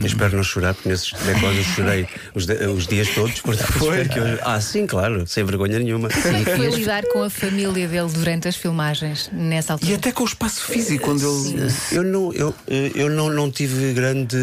Eu 0.00 0.06
espero 0.06 0.36
não 0.36 0.42
chorar, 0.42 0.74
porque 0.74 0.88
nesses 0.88 1.12
decors 1.12 1.56
eu 1.56 1.64
chorei 1.64 2.08
os, 2.34 2.46
de- 2.46 2.66
os 2.66 2.86
dias 2.86 3.08
todos. 3.14 3.34
Espero 3.34 4.08
que 4.08 4.18
eu- 4.18 4.38
Ah, 4.42 4.60
sim, 4.60 4.86
claro, 4.86 5.26
sem 5.26 5.44
vergonha 5.44 5.78
nenhuma. 5.78 6.08
Como 6.08 6.44
foi 6.56 6.68
lidar 6.70 7.04
com 7.12 7.22
a 7.22 7.30
família 7.30 7.86
dele 7.88 8.08
durante 8.12 8.48
as 8.48 8.56
filmagens, 8.56 9.03
nessa 9.32 9.72
altura? 9.74 9.92
E 9.92 9.94
até 9.94 10.12
com 10.12 10.22
o 10.22 10.26
espaço 10.26 10.64
físico, 10.64 11.04
quando 11.04 11.22
ele. 11.52 11.72
Eu 11.92 12.02
não, 12.02 12.32
eu, 12.32 12.54
eu 12.94 13.10
não, 13.10 13.30
não 13.30 13.50
tive 13.50 13.92
grande. 13.92 14.36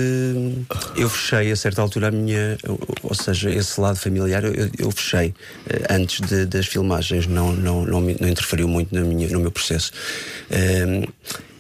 Eu 0.95 1.09
fechei 1.09 1.51
a 1.51 1.55
certa 1.55 1.81
altura 1.81 2.07
a 2.07 2.11
minha. 2.11 2.57
Ou 3.03 3.13
seja, 3.15 3.49
esse 3.49 3.79
lado 3.79 3.97
familiar 3.97 4.43
eu, 4.43 4.53
eu 4.77 4.91
fechei 4.91 5.33
eh, 5.69 5.85
antes 5.93 6.21
de- 6.21 6.45
das 6.45 6.67
filmagens, 6.67 7.27
não, 7.27 7.53
não, 7.53 7.85
não, 7.85 8.01
não 8.01 8.27
interferiu 8.27 8.67
muito 8.67 8.93
na 8.93 9.01
minha, 9.01 9.27
no 9.29 9.39
meu 9.39 9.51
processo. 9.51 9.91
Ehm, 10.49 11.05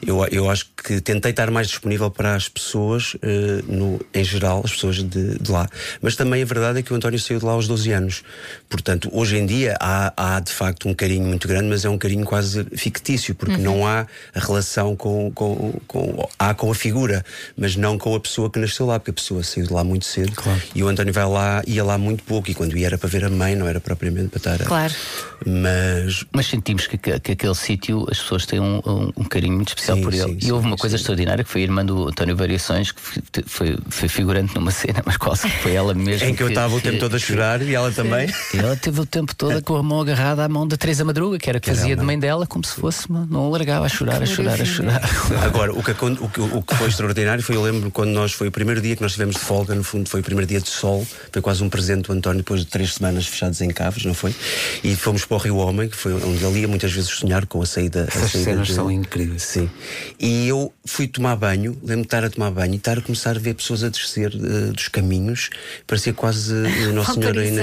eu, 0.05 0.25
eu 0.31 0.49
acho 0.49 0.65
que 0.83 0.99
tentei 1.01 1.31
estar 1.31 1.49
mais 1.51 1.67
disponível 1.67 2.09
para 2.09 2.35
as 2.35 2.47
pessoas, 2.49 3.15
eh, 3.21 3.61
no, 3.67 3.99
em 4.13 4.23
geral, 4.23 4.61
as 4.63 4.71
pessoas 4.73 4.97
de, 5.03 5.37
de 5.39 5.51
lá. 5.51 5.67
Mas 6.01 6.15
também 6.15 6.41
a 6.41 6.45
verdade 6.45 6.79
é 6.79 6.81
que 6.81 6.91
o 6.91 6.95
António 6.95 7.19
saiu 7.19 7.39
de 7.39 7.45
lá 7.45 7.51
aos 7.53 7.67
12 7.67 7.91
anos. 7.91 8.23
Portanto, 8.69 9.09
hoje 9.11 9.37
em 9.37 9.45
dia 9.45 9.75
há, 9.79 10.13
há 10.35 10.39
de 10.39 10.51
facto 10.51 10.87
um 10.87 10.93
carinho 10.93 11.25
muito 11.25 11.47
grande, 11.47 11.67
mas 11.67 11.85
é 11.85 11.89
um 11.89 11.97
carinho 11.97 12.25
quase 12.25 12.65
fictício, 12.75 13.35
porque 13.35 13.57
não 13.57 13.85
há 13.85 14.07
a 14.33 14.39
relação 14.39 14.95
com, 14.95 15.31
com, 15.31 15.73
com. 15.87 16.29
Há 16.39 16.53
com 16.53 16.71
a 16.71 16.75
figura, 16.75 17.23
mas 17.57 17.75
não 17.75 17.97
com 17.97 18.15
a 18.15 18.19
pessoa 18.19 18.49
que 18.49 18.59
nasceu 18.59 18.85
lá, 18.85 18.99
porque 18.99 19.11
a 19.11 19.13
pessoa 19.13 19.43
saiu 19.43 19.67
de 19.67 19.73
lá 19.73 19.83
muito 19.83 20.05
cedo. 20.05 20.31
E 20.73 20.83
o 20.83 20.87
António 20.87 21.13
vai 21.13 21.25
lá, 21.25 21.61
ia 21.67 21.83
lá 21.83 21.97
muito 21.97 22.23
pouco, 22.23 22.49
e 22.49 22.53
quando 22.53 22.77
ia 22.77 22.87
era 22.87 22.97
para 22.97 23.07
ver 23.09 23.23
a 23.25 23.29
mãe, 23.29 23.55
não 23.55 23.67
era 23.67 23.79
propriamente 23.79 24.29
para 24.29 24.37
estar. 24.37 24.61
a- 24.63 24.65
Claro. 24.65 24.93
Mas 25.45 26.25
Mas 26.31 26.47
sentimos 26.47 26.87
que, 26.87 26.97
que, 26.97 27.19
que 27.19 27.31
aquele 27.33 27.55
sítio 27.55 28.05
as 28.09 28.19
pessoas 28.19 28.45
têm 28.45 28.59
um, 28.59 28.81
um- 28.85 29.11
um 29.17 29.23
carinho 29.23 29.53
muito 29.55 29.69
especial 29.69 29.90
Sim, 29.95 30.01
por 30.03 30.13
ele. 30.13 30.23
sim, 30.23 30.37
e 30.39 30.45
sim, 30.45 30.51
houve 30.51 30.65
uma 30.67 30.75
sim. 30.77 30.81
coisa 30.81 30.95
extraordinária 30.95 31.43
que 31.43 31.49
foi 31.49 31.61
a 31.61 31.63
irmã 31.63 31.85
do 31.85 32.07
António 32.07 32.35
Variações, 32.35 32.91
que 32.91 33.01
foi, 33.01 33.21
foi, 33.45 33.77
foi 33.89 34.09
figurante 34.09 34.53
numa 34.55 34.71
cena, 34.71 35.01
mas 35.05 35.17
quase 35.17 35.43
que 35.49 35.57
foi 35.59 35.73
ela 35.73 35.93
mesma. 35.93 36.27
em 36.27 36.35
que 36.35 36.43
eu 36.43 36.49
estava 36.49 36.75
o 36.75 36.81
tempo 36.81 36.99
todo 36.99 37.15
a 37.15 37.19
chorar 37.19 37.61
e 37.61 37.73
ela 37.75 37.91
também. 37.91 38.27
E 38.53 38.57
ela 38.57 38.75
teve 38.75 38.99
o 38.99 39.05
tempo 39.05 39.35
todo 39.35 39.61
com 39.63 39.75
a 39.75 39.83
mão 39.83 40.01
agarrada 40.01 40.43
à 40.43 40.49
mão 40.49 40.67
da 40.67 40.77
Teresa 40.77 41.03
Madruga, 41.05 41.37
que 41.37 41.49
era 41.49 41.59
que 41.59 41.69
fazia 41.69 41.95
de 41.95 42.03
mãe 42.03 42.17
dela, 42.19 42.45
como 42.47 42.63
se 42.65 42.73
fosse, 42.73 43.07
uma- 43.09 43.25
não 43.29 43.49
largava 43.49 43.85
a 43.85 43.89
chorar, 43.89 44.21
a 44.21 44.25
chorar, 44.25 44.59
a 44.61 44.65
chorar. 44.65 45.01
Agora, 45.43 45.71
o 45.73 45.83
que, 45.83 45.91
o, 45.91 46.29
que, 46.29 46.41
o 46.41 46.61
que 46.61 46.75
foi 46.75 46.87
extraordinário 46.89 47.43
foi, 47.43 47.55
eu 47.55 47.61
lembro 47.61 47.89
quando 47.91 48.09
nós 48.11 48.31
foi 48.33 48.47
o 48.47 48.51
primeiro 48.51 48.81
dia 48.81 48.95
que 48.95 49.01
nós 49.01 49.13
tivemos 49.13 49.35
de 49.35 49.41
folga, 49.41 49.73
no 49.75 49.83
fundo, 49.83 50.09
foi 50.09 50.19
o 50.21 50.23
primeiro 50.23 50.47
dia 50.47 50.59
de 50.59 50.69
sol, 50.69 51.05
foi 51.31 51.41
quase 51.41 51.63
um 51.63 51.69
presente 51.69 52.07
do 52.07 52.13
António 52.13 52.39
depois 52.39 52.61
de 52.61 52.67
três 52.67 52.93
semanas 52.93 53.25
fechados 53.27 53.61
em 53.61 53.69
Caves, 53.69 54.05
não 54.05 54.13
foi? 54.13 54.33
E 54.83 54.95
fomos 54.95 55.25
para 55.25 55.35
o 55.35 55.39
Rio 55.39 55.57
Homem, 55.57 55.87
que 55.89 55.95
foi 55.95 56.13
onde 56.13 56.43
ele 56.43 56.59
ia 56.61 56.67
muitas 56.67 56.91
vezes 56.91 57.09
sonhar 57.09 57.45
com 57.45 57.61
a 57.61 57.65
saída. 57.65 58.01
a 58.03 58.07
Essas 58.07 58.31
saída 58.31 58.51
cenas 58.51 58.67
de- 58.67 58.73
são 58.73 58.89
incríveis. 58.91 59.43
Sim. 59.43 59.69
E 60.19 60.47
eu 60.47 60.73
fui 60.85 61.07
tomar 61.07 61.35
banho, 61.35 61.71
lembro-me 61.81 62.01
de 62.01 62.07
estar 62.07 62.23
a 62.23 62.29
tomar 62.29 62.51
banho 62.51 62.73
e 62.73 62.77
estar 62.77 62.97
a 62.97 63.01
começar 63.01 63.35
a 63.35 63.39
ver 63.39 63.55
pessoas 63.55 63.83
a 63.83 63.89
descer 63.89 64.33
uh, 64.33 64.71
dos 64.73 64.87
caminhos, 64.87 65.49
parecia 65.87 66.13
quase 66.13 66.53
uh, 66.53 66.93
Nossa 66.93 67.13
Senhora 67.13 67.45
em, 67.45 67.55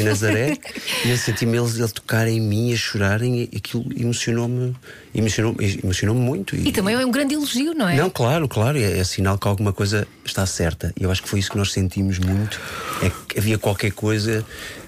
em, 0.00 0.04
Nazaré, 0.04 0.56
e 1.04 1.10
eu 1.10 1.16
senti-me 1.16 1.58
eles 1.58 1.80
a 1.80 1.88
tocar 1.88 2.26
em 2.28 2.40
mim, 2.40 2.72
a 2.72 2.76
chorarem, 2.76 3.48
e 3.52 3.56
aquilo 3.56 3.84
emocionou-me 3.96 4.74
emocionou, 5.14 5.56
emocionou 5.82 6.14
muito. 6.14 6.54
E, 6.54 6.68
e, 6.68 6.72
também 6.72 6.94
é 6.94 7.04
um 7.04 7.10
grande 7.10 7.34
elogio, 7.34 7.74
não 7.74 7.88
é? 7.88 7.96
Não, 7.96 8.10
claro, 8.10 8.46
claro, 8.48 8.78
é, 8.78 8.98
é 8.98 9.04
sinal 9.04 9.38
que 9.38 9.48
alguma 9.48 9.72
coisa 9.72 10.06
está 10.24 10.44
certa. 10.44 10.92
E 10.98 11.04
eu 11.04 11.10
acho 11.10 11.22
que 11.22 11.28
foi 11.28 11.40
isso 11.40 11.50
que 11.50 11.56
nós 11.56 11.72
sentimos 11.72 12.18
muito, 12.18 12.60
é 13.02 13.10
que 13.28 13.38
havia 13.38 13.58
qualquer 13.58 13.92
coisa 13.92 14.44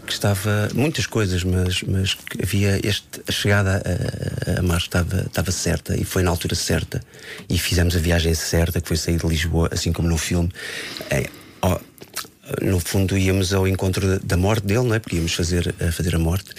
que 0.09 0.15
estava 0.15 0.71
muitas 0.75 1.07
coisas, 1.07 1.45
mas, 1.45 1.83
mas 1.83 2.17
havia 2.43 2.81
este, 2.83 3.21
a 3.29 3.31
chegada 3.31 3.83
a, 3.85 4.75
a 4.75 4.77
estava, 4.79 5.21
estava 5.21 5.53
certa 5.53 5.95
e 5.95 6.03
foi 6.03 6.23
na 6.23 6.31
altura 6.31 6.55
certa 6.55 7.01
e 7.49 7.59
fizemos 7.59 7.95
a 7.95 7.99
viagem 7.99 8.35
certa, 8.35 8.81
que 8.81 8.89
foi 8.89 8.97
sair 8.97 9.19
de 9.19 9.27
Lisboa, 9.27 9.69
assim 9.71 9.93
como 9.93 10.09
no 10.09 10.17
filme. 10.17 10.51
É, 11.11 11.29
ó, 11.61 11.79
no 12.63 12.81
fundo 12.81 13.19
íamos 13.19 13.53
ao 13.53 13.69
encontro 13.69 14.19
da 14.21 14.37
morte 14.39 14.67
dele, 14.67 14.85
não 14.85 14.95
é? 14.95 14.99
Porque 14.99 15.17
íamos 15.17 15.35
fazer, 15.35 15.75
fazer 15.93 16.15
a 16.15 16.19
morte, 16.19 16.51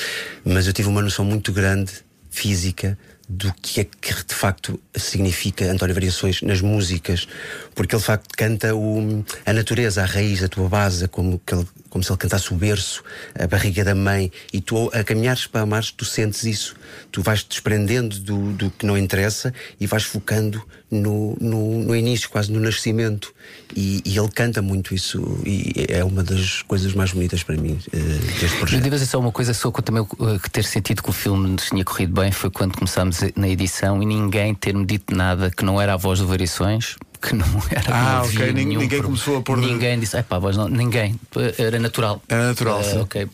mas 0.46 0.68
eu 0.68 0.74
tive 0.74 0.88
uma 0.88 1.02
noção 1.02 1.26
muito 1.26 1.52
grande 1.52 1.92
física 2.30 2.98
do 3.30 3.54
que 3.62 3.82
é 3.82 3.84
que 3.84 4.26
de 4.26 4.34
facto 4.34 4.80
significa 4.96 5.72
António 5.72 5.94
Variações 5.94 6.42
nas 6.42 6.62
músicas, 6.62 7.28
porque 7.76 7.94
ele 7.94 8.00
de 8.02 8.08
facto 8.08 8.28
canta 8.36 8.76
o, 8.76 9.24
a 9.46 9.54
natureza, 9.54 10.02
a 10.02 10.06
raiz, 10.06 10.44
a 10.44 10.48
tua 10.48 10.68
base, 10.68 11.08
como, 11.08 11.40
ele, 11.52 11.68
como 11.92 12.04
se 12.04 12.12
ele 12.12 12.18
cantasse 12.18 12.52
o 12.52 12.58
berço, 12.58 13.04
a 13.40 13.46
barriga 13.46 13.84
da 13.86 13.94
mãe, 13.94 14.32
e 14.52 14.60
tu 14.60 14.90
a 14.92 15.04
caminhares 15.04 15.46
para 15.46 15.62
a 15.62 15.82
tu 15.96 16.06
sentes 16.06 16.44
isso. 16.44 16.76
Tu 17.12 17.22
vais 17.22 17.44
te 17.44 17.50
desprendendo 17.50 18.18
do, 18.20 18.52
do 18.54 18.72
que 18.72 18.84
não 18.84 18.98
interessa 18.98 19.54
e 19.80 19.86
vais 19.86 20.04
focando 20.04 20.64
no, 20.90 21.38
no, 21.40 21.84
no 21.84 21.96
início, 21.96 22.30
quase 22.30 22.52
no 22.52 22.60
nascimento. 22.60 23.34
E, 23.76 24.02
e, 24.04 24.18
ele 24.18 24.30
canta 24.30 24.62
muito 24.62 24.96
isso, 24.96 25.40
e 25.46 25.86
é 25.90 26.04
uma 26.04 26.24
das 26.24 26.64
coisas 26.64 26.94
mais 26.94 27.12
bonitas 27.12 27.44
para 27.44 27.56
mim 27.56 27.80
uh, 27.94 28.40
deste 28.40 28.58
projeto. 28.58 28.82
Devo 28.82 28.96
dizer 28.96 29.06
só 29.06 29.20
uma 29.20 29.32
coisa, 29.32 29.54
só 29.54 29.72
que 29.72 29.82
também 29.84 30.02
uh, 30.02 30.40
ter 30.52 30.64
sentido 30.64 31.04
que 31.04 31.10
o 31.10 31.14
filme 31.14 31.56
tinha 31.58 31.84
corrido 31.84 32.20
bem 32.20 32.32
foi 32.32 32.50
quando 32.50 32.76
começámos 32.76 33.19
na 33.36 33.48
edição 33.48 34.02
e 34.02 34.06
ninguém 34.06 34.54
ter-me 34.54 34.86
dito 34.86 35.16
nada 35.16 35.52
que 35.52 35.64
não 35.64 35.82
era 35.82 35.94
a 35.94 35.98
voz 35.98 36.20
do 36.20 36.28
Variações 36.28 36.96
que 37.22 37.36
não 37.36 37.46
era 37.70 37.94
Ah, 37.94 38.22
ok, 38.24 38.54
ninguém, 38.54 38.78
ninguém 38.78 39.02
começou 39.02 39.38
a 39.38 39.42
pôr. 39.42 39.58
Ninguém 39.58 40.00
disse, 40.00 40.22
pá, 40.24 40.40
voz 40.40 40.56
não, 40.56 40.68
ninguém. 40.68 41.20
Era 41.58 41.80
natural. 41.80 42.22
Era 42.28 42.48
natural. 42.48 42.82
Uh, 42.82 43.02
ok, 43.02 43.28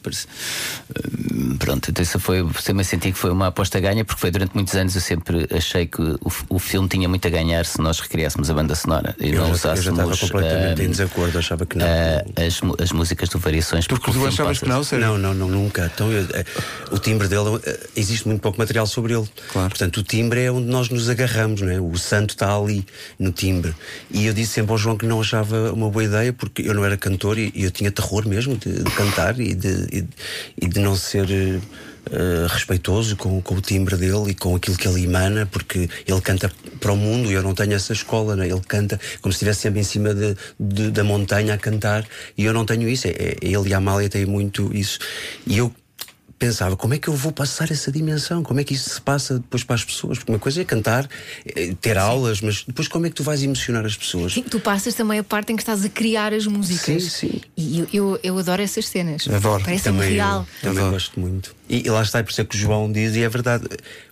pronto, 1.59 1.89
então 1.89 2.03
isso 2.03 2.19
foi. 2.19 2.45
Também 2.63 2.83
senti 2.83 3.11
que 3.11 3.17
foi 3.17 3.31
uma 3.31 3.47
aposta 3.47 3.79
ganha, 3.79 4.03
porque 4.03 4.19
foi 4.19 4.31
durante 4.31 4.53
muitos 4.55 4.73
anos 4.75 4.95
eu 4.95 5.01
sempre 5.01 5.47
achei 5.55 5.85
que 5.85 6.01
o, 6.01 6.19
o 6.49 6.59
filme 6.59 6.87
tinha 6.87 7.07
muito 7.07 7.27
a 7.27 7.31
ganhar 7.31 7.65
se 7.65 7.79
nós 7.79 7.99
recriássemos 7.99 8.49
a 8.49 8.53
banda 8.53 8.73
sonora 8.75 9.15
e 9.19 9.29
eu 9.29 9.41
não 9.41 9.47
já, 9.47 9.53
usássemos. 9.53 9.85
Eu 9.85 9.95
já 9.95 10.13
estava 10.13 10.17
completamente 10.17 10.81
uh, 10.81 10.85
em 10.85 10.89
desacordo, 10.89 11.37
achava 11.37 11.65
que 11.65 11.77
não. 11.77 11.85
Uh, 11.85 12.45
as, 12.47 12.81
as 12.81 12.91
músicas 12.91 13.29
do 13.29 13.39
Variações. 13.39 13.87
Porque 13.87 14.11
tu 14.11 14.25
achavas 14.25 14.59
que 14.59 14.67
não, 14.67 14.83
sério? 14.83 15.05
Não, 15.05 15.17
não, 15.17 15.33
não, 15.33 15.49
nunca. 15.49 15.91
Então, 15.93 16.11
eu, 16.11 16.25
o 16.91 16.97
timbre 16.97 17.27
dele, 17.27 17.59
existe 17.95 18.27
muito 18.27 18.41
pouco 18.41 18.57
material 18.57 18.87
sobre 18.87 19.13
ele. 19.13 19.27
Claro. 19.51 19.69
Portanto, 19.69 19.97
o 19.97 20.03
timbre 20.03 20.43
é 20.43 20.51
onde 20.51 20.67
nós 20.67 20.89
nos 20.89 21.09
agarramos, 21.09 21.61
não 21.61 21.69
é? 21.69 21.79
O 21.79 21.97
santo 21.97 22.31
está 22.31 22.55
ali 22.55 22.85
no 23.19 23.31
timbre. 23.31 23.74
E 24.11 24.25
eu 24.25 24.33
disse 24.33 24.53
sempre 24.53 24.71
ao 24.71 24.77
João 24.77 24.97
que 24.97 25.05
não 25.05 25.21
achava 25.21 25.71
uma 25.71 25.89
boa 25.89 26.03
ideia, 26.03 26.33
porque 26.33 26.61
eu 26.63 26.73
não 26.73 26.83
era 26.85 26.97
cantor 26.97 27.37
e, 27.37 27.51
eu 27.55 27.71
tinha 27.71 27.91
terror 27.91 28.27
mesmo 28.27 28.57
de, 28.57 28.83
de 28.83 28.91
cantar 28.91 29.39
e 29.39 29.53
de, 29.53 29.87
e, 29.91 30.05
e 30.61 30.67
de 30.67 30.79
não 30.79 30.95
ser. 30.95 31.25
Uh, 32.05 32.45
respeitoso 32.45 33.15
com, 33.15 33.41
com, 33.41 33.55
o 33.55 33.61
timbre 33.61 33.97
dele 33.97 34.29
e 34.29 34.35
com 34.35 34.55
aquilo 34.55 34.77
que 34.77 34.87
ele 34.87 35.05
emana, 35.05 35.47
porque 35.47 35.89
ele 36.05 36.21
canta 36.21 36.51
para 36.79 36.91
o 36.91 36.95
mundo 36.95 37.31
e 37.31 37.33
eu 37.33 37.41
não 37.41 37.55
tenho 37.55 37.73
essa 37.73 37.93
escola, 37.93 38.35
né? 38.35 38.47
ele 38.47 38.61
canta 38.67 38.99
como 39.21 39.33
se 39.33 39.37
estivesse 39.37 39.61
sempre 39.61 39.79
em 39.79 39.83
cima 39.83 40.13
de, 40.13 40.37
de, 40.59 40.91
da 40.91 41.03
montanha 41.03 41.55
a 41.55 41.57
cantar 41.57 42.05
e 42.37 42.45
eu 42.45 42.53
não 42.53 42.63
tenho 42.63 42.87
isso. 42.87 43.07
É, 43.07 43.09
é, 43.09 43.37
ele 43.41 43.69
e 43.69 43.73
a 43.73 43.77
Amália 43.77 44.07
têm 44.07 44.23
muito 44.23 44.69
isso. 44.71 44.99
E 45.47 45.57
eu 45.57 45.73
pensava 46.37 46.75
como 46.75 46.93
é 46.93 46.97
que 46.97 47.07
eu 47.07 47.13
vou 47.13 47.31
passar 47.31 47.71
essa 47.71 47.91
dimensão, 47.91 48.43
como 48.43 48.59
é 48.59 48.63
que 48.63 48.73
isso 48.73 48.89
se 48.89 49.01
passa 49.01 49.35
depois 49.35 49.63
para 49.63 49.75
as 49.75 49.83
pessoas, 49.83 50.17
porque 50.17 50.31
uma 50.31 50.39
coisa 50.39 50.61
é 50.61 50.65
cantar, 50.65 51.07
é 51.45 51.73
ter 51.79 51.93
sim. 51.93 51.99
aulas, 51.99 52.41
mas 52.41 52.63
depois 52.63 52.87
como 52.87 53.05
é 53.05 53.09
que 53.09 53.15
tu 53.15 53.23
vais 53.23 53.41
emocionar 53.41 53.85
as 53.85 53.95
pessoas? 53.95 54.33
Sim, 54.33 54.43
tu 54.43 54.59
passas 54.59 54.93
também 54.93 55.19
a 55.19 55.23
parte 55.23 55.53
em 55.53 55.55
que 55.55 55.61
estás 55.61 55.83
a 55.85 55.89
criar 55.89 56.33
as 56.33 56.45
músicas. 56.45 57.03
Sim, 57.03 57.29
sim. 57.29 57.41
E 57.55 57.79
eu, 57.79 57.87
eu, 57.93 58.19
eu 58.23 58.37
adoro 58.37 58.61
essas 58.61 58.87
cenas. 58.87 59.27
Adoro. 59.27 59.63
Parece 59.63 59.85
também 59.85 60.13
real. 60.13 60.45
Eu, 60.61 60.69
também 60.69 60.77
adoro. 60.79 60.93
gosto 60.93 61.19
muito. 61.19 61.55
E, 61.69 61.85
e 61.85 61.89
lá 61.89 62.01
está, 62.01 62.19
é 62.19 62.23
por 62.23 62.31
isso 62.31 62.41
é 62.41 62.45
que 62.45 62.55
o 62.55 62.59
João 62.59 62.91
diz, 62.91 63.15
e 63.15 63.23
é 63.23 63.29
verdade, 63.29 63.67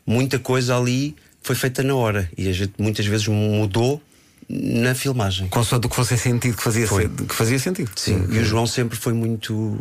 muita 0.05 0.39
coisa 0.39 0.77
ali 0.77 1.15
foi 1.41 1.55
feita 1.55 1.83
na 1.83 1.93
hora 1.93 2.29
e 2.37 2.47
a 2.47 2.53
gente 2.53 2.73
muitas 2.77 3.05
vezes 3.05 3.27
mudou 3.27 4.01
na 4.49 4.93
filmagem. 4.93 5.47
Consoante 5.47 5.87
o 5.87 5.89
que 5.89 5.95
fosse 5.95 6.17
sentido, 6.17 6.57
que 6.57 6.63
fazia, 6.63 6.87
foi. 6.87 7.07
que 7.07 7.33
fazia 7.33 7.59
sentido. 7.59 7.91
Sim, 7.95 8.27
e 8.31 8.39
o 8.39 8.45
João 8.45 8.65
sempre 8.65 8.97
foi 8.97 9.13
muito. 9.13 9.79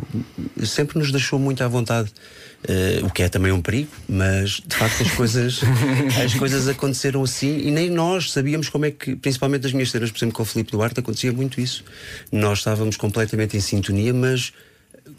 sempre 0.63 0.99
nos 0.99 1.11
deixou 1.11 1.39
muito 1.39 1.63
à 1.63 1.67
vontade. 1.67 2.11
Uh, 2.63 3.05
o 3.05 3.09
que 3.09 3.21
é 3.21 3.27
também 3.27 3.51
um 3.51 3.61
perigo, 3.61 3.89
mas 4.07 4.61
de 4.65 4.73
facto 4.73 5.03
as 5.03 5.11
coisas, 5.11 5.59
as 6.23 6.33
coisas 6.33 6.65
aconteceram 6.69 7.21
assim 7.21 7.59
e 7.59 7.69
nem 7.69 7.89
nós 7.89 8.31
sabíamos 8.31 8.69
como 8.69 8.85
é 8.85 8.91
que, 8.91 9.17
principalmente 9.17 9.67
as 9.67 9.73
minhas 9.73 9.91
cenas, 9.91 10.09
por 10.09 10.17
exemplo, 10.17 10.33
com 10.33 10.43
o 10.43 10.45
Filipe 10.45 10.71
Duarte, 10.71 10.97
acontecia 10.97 11.33
muito 11.33 11.59
isso. 11.59 11.83
Nós 12.31 12.59
estávamos 12.59 12.95
completamente 12.95 13.57
em 13.57 13.59
sintonia, 13.59 14.13
mas 14.13 14.53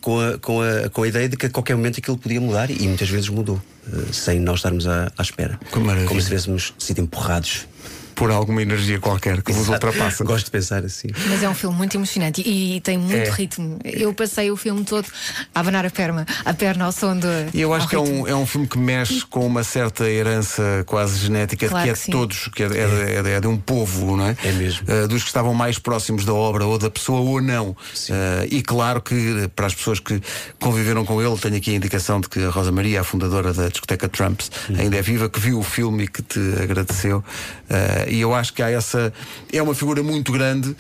com 0.01 0.21
a, 0.21 0.39
com 0.39 0.63
a, 0.63 0.89
com 0.89 1.03
a 1.03 1.09
ideia 1.09 1.29
de 1.29 1.37
que 1.37 1.45
a 1.45 1.51
qualquer 1.51 1.77
momento 1.77 1.99
aquilo 1.99 2.17
podia 2.17 2.41
mudar 2.41 2.71
e 2.71 2.89
muitas 2.89 3.11
vezes 3.11 3.29
mudou, 3.29 3.57
uh, 3.57 4.15
sem 4.15 4.41
nós 4.41 4.61
estarmos 4.61 4.87
à, 4.87 5.13
à 5.19 5.21
espera. 5.21 5.61
Como, 5.71 5.91
como 6.07 6.21
se 6.23 6.29
tivéssemos 6.29 6.73
sido 6.79 7.03
empurrados 7.03 7.67
por 8.15 8.31
alguma 8.31 8.63
energia 8.63 8.99
qualquer 8.99 9.43
que 9.43 9.53
vos 9.53 9.69
ultrapassa. 9.69 10.25
Gosto 10.25 10.47
de 10.47 10.51
pensar 10.51 10.85
assim. 10.85 11.09
Mas 11.29 11.43
é 11.43 11.49
um 11.49 11.55
filme 11.55 11.77
muito 11.77 11.97
emocionante 11.97 12.43
e, 12.45 12.77
e 12.77 12.81
tem 12.81 12.99
muito 12.99 13.15
é. 13.15 13.31
ritmo. 13.31 13.79
Eu 13.85 14.13
passei 14.15 14.51
o 14.51 14.57
filme 14.57 14.85
todo 14.85 15.07
a 15.55 15.61
abanar 15.61 15.87
a 15.87 15.91
perna, 15.91 16.27
a 16.45 16.55
perna 16.55 16.85
ao 16.85 16.93
som 16.93 17.17
do. 17.17 17.29
E 17.53 17.61
eu 17.61 17.73
acho 17.73 17.89
que 17.89 17.97
é 17.97 18.01
um, 18.01 18.27
é 18.27 18.35
um 18.35 18.47
filme 18.47 18.67
que 18.67 18.79
mexe 18.79 19.25
com 19.27 19.47
uma 19.47 19.65
certa 19.65 20.09
herança 20.09 20.85
quase 20.87 21.19
genética 21.19 21.69
claro 21.69 21.85
que 21.85 21.91
é 21.91 21.93
de 21.95 22.11
todos, 22.11 22.49
que 22.49 22.63
é, 22.63 22.67
é, 22.67 23.29
é, 23.29 23.31
é, 23.33 23.41
de 23.41 23.47
um 23.47 23.57
povo, 23.57 24.17
não 24.17 24.27
é? 24.27 24.37
É 24.45 24.53
mesmo. 24.53 24.87
Uh, 24.89 25.09
dos 25.09 25.23
que 25.23 25.29
estavam 25.29 25.55
mais 25.55 25.79
próximos 25.79 26.25
da 26.25 26.35
obra 26.35 26.67
ou 26.67 26.79
da 26.79 26.91
pessoa 26.91 27.21
ou 27.21 27.41
não. 27.41 27.71
Uh, 27.71 27.77
e 28.51 28.63
claro 28.63 29.01
que 29.01 29.49
para 29.55 29.67
as 29.67 29.75
pessoas 29.75 30.01
que 30.01 30.21
conviveram 30.59 31.05
com 31.05 31.21
ele, 31.21 31.37
tenho 31.39 31.57
aqui 31.57 31.73
a 31.73 31.75
indicação 31.75 32.21
de 32.21 32.29
que 32.29 32.45
a 32.45 32.51
Rosa 32.51 32.73
Maria, 32.73 33.01
a 33.01 33.05
fundadora 33.05 33.53
da 33.53 33.69
discoteca 33.69 34.09
Trumps, 34.09 34.51
uhum. 34.69 34.77
ainda 34.81 34.97
é 34.97 35.03
viva, 35.03 35.29
que 35.29 35.41
viu 35.41 35.59
o 35.59 35.63
filme 35.63 36.05
e 36.05 36.09
que 36.09 36.23
te 36.23 36.41
agradeceu. 36.63 37.19
Uh, 37.19 38.04
e 38.09 38.21
eu 38.21 38.35
acho 38.35 38.53
que 38.53 38.63
há 38.63 38.71
essa. 38.71 39.13
É 39.53 39.63
uma 39.63 39.75
figura 39.75 40.03
muito 40.03 40.33
grande, 40.33 40.71
uh, 40.71 40.77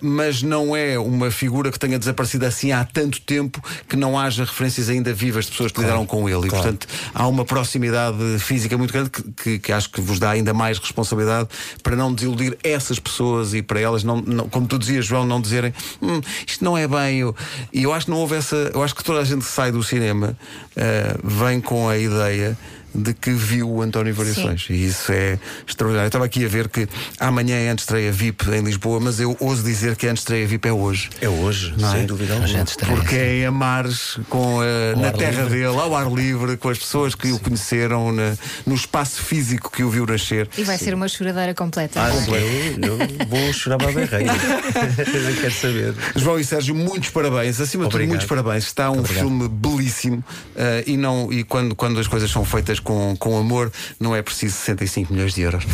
mas 0.00 0.42
não 0.42 0.76
é 0.76 0.98
uma 0.98 1.30
figura 1.30 1.70
que 1.70 1.78
tenha 1.78 1.98
desaparecido 1.98 2.46
assim 2.46 2.72
há 2.72 2.84
tanto 2.84 3.20
tempo 3.20 3.62
que 3.88 3.96
não 3.96 4.18
haja 4.18 4.44
referências 4.44 4.88
ainda 4.88 5.12
vivas 5.12 5.46
de 5.46 5.52
pessoas 5.52 5.70
que 5.70 5.76
claro, 5.76 5.88
lidaram 5.88 6.06
com 6.06 6.28
ele. 6.28 6.46
E, 6.46 6.50
portanto, 6.50 6.86
há 7.14 7.26
uma 7.26 7.44
proximidade 7.44 8.38
física 8.38 8.76
muito 8.76 8.92
grande 8.92 9.10
que, 9.10 9.22
que, 9.22 9.58
que, 9.58 9.72
acho 9.72 9.90
que 9.90 10.00
vos 10.00 10.18
dá 10.18 10.30
ainda 10.30 10.52
mais 10.52 10.78
responsabilidade 10.78 11.48
para 11.82 11.96
não 11.96 12.12
desiludir 12.12 12.56
essas 12.62 12.98
pessoas 12.98 13.54
e 13.54 13.62
para 13.62 13.80
elas, 13.80 14.04
não, 14.04 14.20
não 14.20 14.48
como 14.48 14.66
tu 14.66 14.78
dizias, 14.78 15.06
João, 15.06 15.26
não 15.26 15.40
dizerem 15.40 15.72
hum, 16.00 16.20
isto 16.46 16.64
não 16.64 16.76
é 16.76 16.86
bem. 16.86 17.18
Eu, 17.18 17.34
e 17.72 17.82
eu 17.82 17.92
acho 17.92 18.06
que 18.06 18.10
não 18.10 18.18
houve 18.18 18.36
essa. 18.36 18.70
Eu 18.74 18.82
acho 18.82 18.94
que 18.94 19.04
toda 19.04 19.20
a 19.20 19.24
gente 19.24 19.44
que 19.44 19.50
sai 19.50 19.72
do 19.72 19.82
cinema 19.82 20.36
uh, 20.76 21.28
vem 21.28 21.60
com 21.60 21.88
a 21.88 21.96
ideia 21.96 22.56
de 22.94 23.14
que 23.14 23.30
viu 23.30 23.70
o 23.70 23.82
António 23.82 24.14
Variações. 24.14 24.66
Sim. 24.66 24.74
E 24.74 24.86
isso 24.86 25.12
é 25.12 25.38
extraordinário. 25.66 26.06
Eu 26.06 26.08
estava 26.08 26.24
aqui 26.24 26.44
a 26.44 26.48
ver 26.48 26.68
que 26.68 26.88
amanhã 27.18 27.56
é 27.56 27.70
a 27.70 27.74
estreia 27.74 28.12
VIP 28.12 28.50
em 28.50 28.62
Lisboa, 28.62 29.00
mas 29.00 29.20
eu 29.20 29.36
ouso 29.40 29.62
dizer 29.62 29.96
que 29.96 30.06
a 30.06 30.12
estreia 30.12 30.46
VIP 30.46 30.68
é 30.68 30.72
hoje. 30.72 31.10
É 31.20 31.28
hoje, 31.28 31.74
não 31.78 31.90
sem 31.90 32.00
é? 32.00 32.04
dúvida 32.04 32.34
alguma. 32.34 32.64
Porque 32.96 33.14
é 33.14 33.38
em 33.38 33.46
Amares, 33.46 34.18
com 34.28 34.60
a, 34.60 35.00
na 35.00 35.12
terra 35.12 35.42
livre. 35.42 35.60
dele, 35.60 35.76
ao 35.78 35.94
ar 35.94 36.10
livre, 36.10 36.56
com 36.56 36.68
as 36.68 36.78
pessoas 36.78 37.14
que 37.14 37.28
Sim. 37.28 37.34
o 37.34 37.38
conheceram, 37.38 38.12
na, 38.12 38.36
no 38.66 38.74
espaço 38.74 39.22
físico 39.22 39.70
que 39.70 39.82
o 39.82 39.90
viu 39.90 40.06
nascer. 40.06 40.48
E 40.58 40.64
vai 40.64 40.76
Sim. 40.76 40.86
ser 40.86 40.94
uma 40.94 41.08
choradeira 41.08 41.54
completa. 41.54 42.00
Ah, 42.02 42.10
eu, 42.10 42.98
eu 42.98 43.26
vou 43.28 43.52
chorar 43.52 43.78
para 43.78 43.90
a 43.90 43.92
berreira. 43.92 44.32
não 44.34 45.34
quero 45.40 45.54
saber. 45.54 45.94
João 46.16 46.38
e 46.38 46.44
Sérgio, 46.44 46.74
muitos 46.74 47.10
parabéns. 47.10 47.60
Acima 47.60 47.84
de 47.84 47.90
tudo, 47.90 48.06
muitos 48.06 48.26
parabéns. 48.26 48.64
Está 48.64 48.90
um 48.90 48.98
Obrigado. 48.98 49.22
filme 49.22 49.48
belíssimo 49.48 50.24
uh, 50.56 50.82
e, 50.86 50.96
não, 50.96 51.32
e 51.32 51.44
quando, 51.44 51.74
quando 51.74 52.00
as 52.00 52.06
coisas 52.06 52.30
são 52.30 52.44
feitas 52.44 52.79
com, 52.80 53.16
com 53.16 53.38
amor, 53.38 53.72
não 53.98 54.14
é 54.14 54.22
preciso 54.22 54.56
65 54.56 55.12
milhões 55.12 55.34
de 55.34 55.42
euros. 55.42 55.64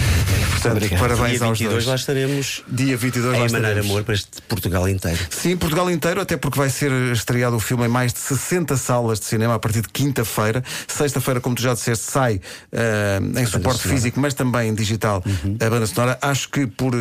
Portanto, 0.51 0.73
Obrigado. 0.73 1.01
parabéns 1.01 1.39
Dia 1.39 1.47
aos 1.47 1.59
22 1.59 1.73
dois. 1.73 1.87
lá 1.87 1.95
estaremos. 1.95 2.63
Dia 2.69 2.97
22 2.97 3.35
a 3.35 3.39
lá 3.39 3.47
emanar 3.47 3.79
amor 3.79 4.05
para 4.05 4.15
este 4.15 4.43
Portugal 4.49 4.89
inteiro. 4.89 5.19
Sim, 5.31 5.57
Portugal 5.57 5.91
inteiro, 5.91 6.21
até 6.21 6.37
porque 6.37 6.59
vai 6.59 6.71
ser 6.71 6.91
estreado 7.13 7.57
o 7.57 7.61
filme 7.61 7.85
em 7.85 7.89
mais 7.89 8.13
de 8.13 8.19
60 8.19 8.77
salas 8.77 9.21
de 9.21 9.27
cinema 9.27 9.55
a 9.55 9.59
partir 9.59 9.83
de 9.83 9.89
quinta-feira. 9.89 10.63
Sexta-feira, 10.87 11.41
como 11.41 11.55
tu 11.55 11.63
já 11.63 11.75
disseste, 11.75 12.11
sai 12.11 12.37
uh, 12.37 13.39
em 13.39 13.47
suporte 13.47 13.87
físico, 13.87 14.21
mas 14.21 14.35
também 14.35 14.75
digital 14.75 15.23
uhum. 15.25 15.57
a 15.61 15.71
banda 15.71 15.87
sonora. 15.87 16.19
Acho 16.21 16.49
que 16.49 16.67
por. 16.67 16.95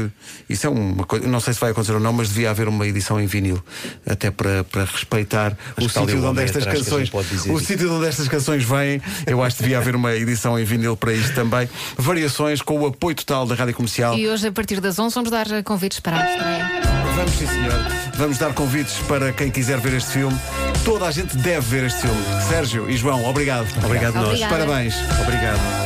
Isso 0.50 0.68
é 0.68 0.70
uma 0.70 1.06
coisa. 1.06 1.28
Não 1.28 1.40
sei 1.40 1.54
se 1.54 1.60
vai 1.60 1.72
acontecer 1.72 1.94
ou 1.94 2.00
não, 2.00 2.14
mas 2.14 2.30
devia 2.30 2.50
haver 2.50 2.68
uma 2.68 2.86
edição 2.88 3.20
em 3.20 3.26
vinil, 3.26 3.62
até 4.06 4.32
para, 4.32 4.64
para 4.64 4.86
respeitar 4.86 5.58
acho 5.78 5.88
o 5.88 5.90
sítio 5.90 6.26
onde 6.26 6.42
estas 6.42 6.66
canções. 6.66 7.12
O 7.50 7.60
sítio 7.60 7.94
onde 7.94 8.08
estas 8.08 8.28
canções 8.28 8.64
vêm, 8.64 9.02
eu 9.26 9.44
acho 9.44 9.58
que 9.58 9.64
devia 9.64 9.78
haver 9.78 9.95
haver 9.96 9.98
uma 9.98 10.14
edição 10.14 10.60
em 10.60 10.64
vinil 10.64 10.96
para 10.96 11.14
isto 11.14 11.34
também. 11.34 11.70
Variações 11.98 12.62
com 12.62 12.80
o 12.80 12.88
apoio 12.88 13.16
total 13.16 13.46
da 13.46 13.56
Rádio 13.56 13.74
Comercial. 13.74 14.18
E 14.18 14.28
hoje, 14.28 14.48
a 14.48 14.52
partir 14.52 14.80
das 14.80 15.00
11, 15.00 15.16
vamos 15.16 15.32
dar 15.32 15.64
convites 15.64 16.00
para 16.00 16.18
a 16.18 16.30
estreia. 16.30 16.70
Vamos, 17.16 17.32
sim, 17.32 17.48
senhor. 17.48 17.74
Vamos 18.16 18.38
dar 18.38 18.54
convites 18.54 18.98
para 19.08 19.32
quem 19.32 19.50
quiser 19.50 19.80
ver 19.80 19.94
este 19.94 20.12
filme. 20.12 20.38
Toda 20.84 21.06
a 21.06 21.12
gente 21.12 21.36
deve 21.38 21.62
ver 21.62 21.86
este 21.86 22.02
filme. 22.02 22.22
Sérgio 22.48 22.90
e 22.90 22.98
João, 22.98 23.26
obrigado. 23.26 23.68
Obrigado, 23.84 24.16
nós. 24.16 24.28
Obrigada. 24.28 24.58
Parabéns. 24.58 24.96
Obrigado. 25.22 25.85